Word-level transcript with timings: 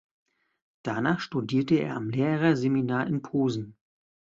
Danach 0.81 1.19
studierte 1.19 1.75
er 1.75 1.95
am 1.95 2.09
Lehrerseminar 2.09 3.05
in 3.05 3.21
Posen. 3.21 3.77